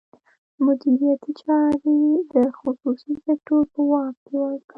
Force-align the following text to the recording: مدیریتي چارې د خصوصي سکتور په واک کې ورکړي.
مدیریتي 0.65 1.31
چارې 1.41 1.95
د 2.33 2.35
خصوصي 2.59 3.13
سکتور 3.25 3.63
په 3.73 3.81
واک 3.89 4.15
کې 4.25 4.35
ورکړي. 4.43 4.69